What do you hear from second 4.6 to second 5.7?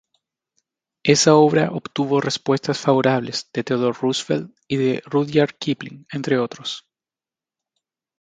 y de Rudyard